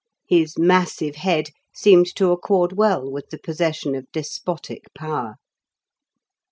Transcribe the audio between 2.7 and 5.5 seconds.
well with the possession of despotic power.